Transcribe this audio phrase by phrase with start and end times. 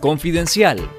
[0.00, 0.90] Confidencial.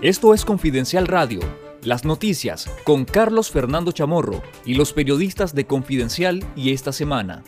[0.00, 1.40] Esto es Confidencial Radio,
[1.82, 7.42] las noticias con Carlos Fernando Chamorro y los periodistas de Confidencial y esta semana.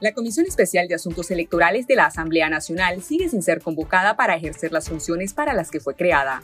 [0.00, 4.36] La Comisión Especial de Asuntos Electorales de la Asamblea Nacional sigue sin ser convocada para
[4.36, 6.42] ejercer las funciones para las que fue creada.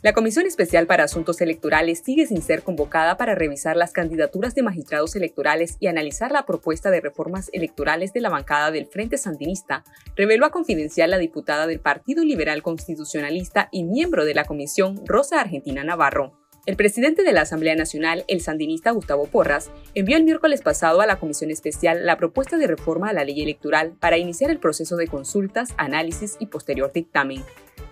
[0.00, 4.62] La Comisión Especial para Asuntos Electorales sigue sin ser convocada para revisar las candidaturas de
[4.62, 9.82] magistrados electorales y analizar la propuesta de reformas electorales de la bancada del Frente Sandinista,
[10.14, 15.40] reveló a Confidencial la diputada del Partido Liberal Constitucionalista y miembro de la comisión, Rosa
[15.40, 16.38] Argentina Navarro.
[16.64, 21.06] El presidente de la Asamblea Nacional, el sandinista Gustavo Porras, envió el miércoles pasado a
[21.06, 24.96] la Comisión Especial la propuesta de reforma a la ley electoral para iniciar el proceso
[24.96, 27.42] de consultas, análisis y posterior dictamen.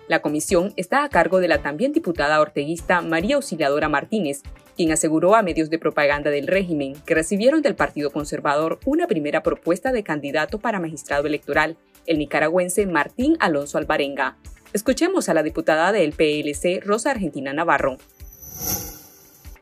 [0.07, 4.41] La comisión está a cargo de la también diputada orteguista María Auxiliadora Martínez,
[4.77, 9.43] quien aseguró a medios de propaganda del régimen que recibieron del Partido Conservador una primera
[9.43, 14.37] propuesta de candidato para magistrado electoral, el nicaragüense Martín Alonso Alvarenga.
[14.71, 17.97] Escuchemos a la diputada del PLC, Rosa Argentina Navarro.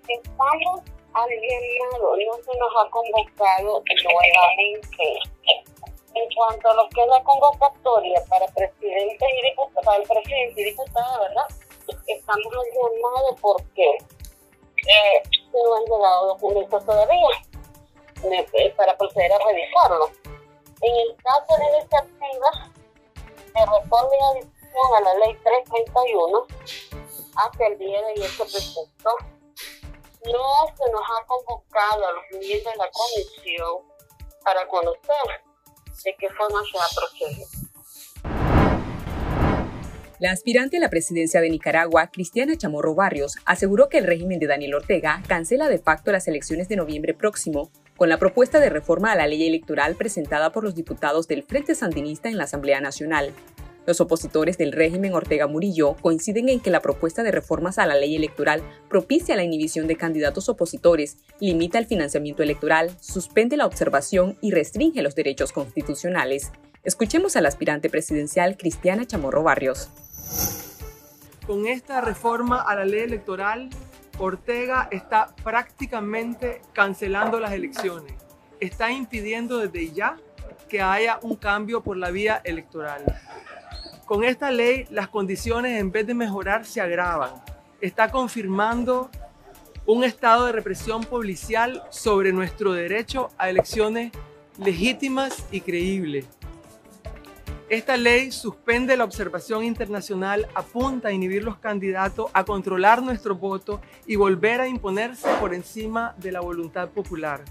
[0.08, 5.20] Estamos alineados, no se nos ha convocado nuevamente
[6.16, 8.95] en cuanto a lo que es la convocatoria para presidente
[9.94, 11.48] el presidente y diputada, ¿verdad?
[12.08, 17.46] Estamos llamados porque eh, no han llegado documentos todavía
[18.24, 20.10] eh, para proceder a revisarlo.
[20.82, 22.72] En el caso de iniciativa
[23.54, 26.48] de reforma y adición a la ley 331,
[27.36, 29.12] hasta el día de hoy este precepto,
[30.26, 33.96] no se nos ha convocado a los miembros de la comisión
[34.44, 35.44] para conocer
[36.04, 37.65] de qué forma se va a.
[40.18, 44.48] La aspirante a la presidencia de Nicaragua, Cristiana Chamorro Barrios, aseguró que el régimen de
[44.48, 49.12] Daniel Ortega cancela de facto las elecciones de noviembre próximo con la propuesta de reforma
[49.12, 53.34] a la ley electoral presentada por los diputados del Frente Sandinista en la Asamblea Nacional.
[53.86, 57.96] Los opositores del régimen Ortega Murillo coinciden en que la propuesta de reformas a la
[57.96, 64.38] ley electoral propicia la inhibición de candidatos opositores, limita el financiamiento electoral, suspende la observación
[64.42, 66.52] y restringe los derechos constitucionales.
[66.86, 69.90] Escuchemos al aspirante presidencial Cristiana Chamorro Barrios.
[71.48, 73.72] Con esta reforma a la ley electoral,
[74.20, 78.14] Ortega está prácticamente cancelando las elecciones.
[78.60, 80.18] Está impidiendo desde ya
[80.70, 83.04] que haya un cambio por la vía electoral.
[84.06, 87.32] Con esta ley las condiciones en vez de mejorar se agravan.
[87.82, 89.10] Está confirmando
[89.88, 94.12] un estado de represión policial sobre nuestro derecho a elecciones
[94.60, 96.28] legítimas y creíbles.
[97.76, 103.82] Esta ley suspende la observación internacional, apunta a inhibir los candidatos, a controlar nuestro voto
[104.08, 107.44] y volver a imponerse por encima de la voluntad popular.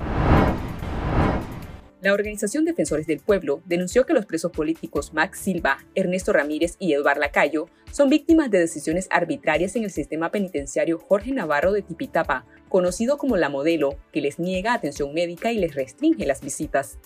[2.00, 6.94] La Organización Defensores del Pueblo denunció que los presos políticos Max Silva, Ernesto Ramírez y
[6.94, 12.46] Eduardo Lacayo son víctimas de decisiones arbitrarias en el sistema penitenciario Jorge Navarro de Tipitapa,
[12.70, 16.98] conocido como La Modelo, que les niega atención médica y les restringe las visitas.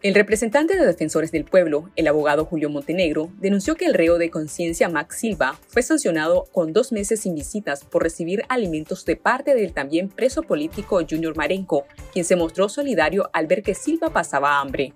[0.00, 4.30] El representante de Defensores del Pueblo, el abogado Julio Montenegro, denunció que el reo de
[4.30, 9.56] conciencia Max Silva fue sancionado con dos meses sin visitas por recibir alimentos de parte
[9.56, 14.60] del también preso político Junior Marenco, quien se mostró solidario al ver que Silva pasaba
[14.60, 14.94] hambre.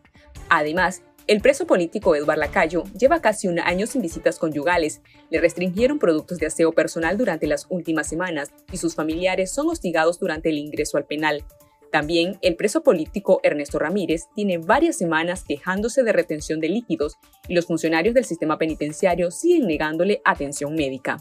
[0.48, 5.98] Además, el preso político Eduardo Lacayo lleva casi un año sin visitas conyugales, le restringieron
[5.98, 10.58] productos de aseo personal durante las últimas semanas y sus familiares son hostigados durante el
[10.58, 11.44] ingreso al penal.
[11.92, 17.54] También el preso político Ernesto Ramírez tiene varias semanas quejándose de retención de líquidos y
[17.54, 21.18] los funcionarios del sistema penitenciario siguen negándole atención médica.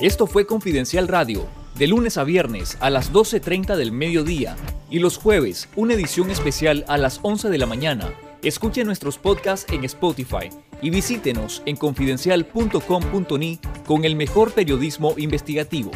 [0.00, 1.46] Esto fue Confidencial Radio,
[1.76, 4.56] de lunes a viernes a las 12.30 del mediodía
[4.90, 8.12] y los jueves una edición especial a las 11 de la mañana.
[8.42, 10.50] Escuche nuestros podcasts en Spotify
[10.82, 15.90] y visítenos en confidencial.com.ni con el mejor periodismo investigativo.